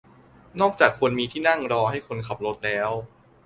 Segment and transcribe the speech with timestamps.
[0.61, 2.89] นอกจากควรมีที่นั่งรอให้คนขับรถแล้ว